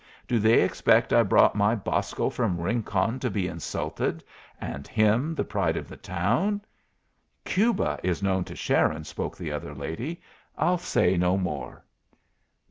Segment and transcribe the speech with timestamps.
[0.27, 4.23] Do they expect I brought my Bosco from Rincon to be insulted,
[4.59, 6.61] and him the pride of the town?"
[7.45, 10.19] "Cuba is known to Sharon," spoke the other lady.
[10.57, 11.85] "I'll say no more."